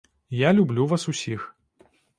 Я 0.37 0.51
люблю 0.61 0.87
вас 0.95 1.09
усіх. 1.15 1.49